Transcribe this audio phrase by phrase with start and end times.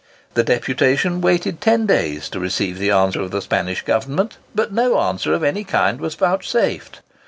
[0.33, 4.99] The deputation waited ten days to receive the answer of the Spanish Government; but no
[4.99, 7.01] answer of any kind was vouchsafed.